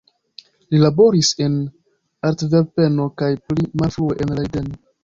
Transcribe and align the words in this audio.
Li 0.73 0.79
laboris 0.83 1.29
en 1.47 1.59
Antverpeno 2.31 3.09
kaj 3.23 3.33
pli 3.47 3.71
malfrue 3.85 4.21
en 4.27 4.37
Lejdeno. 4.43 4.87